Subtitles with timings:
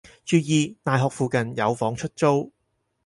[0.25, 0.75] 注意！
[0.81, 2.51] 大學附近有房出租